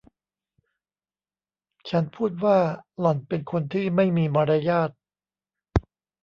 [1.89, 2.57] ฉันพูดว่า
[2.99, 4.89] หล่อนเป็นคนที่ไม่มีมารยาท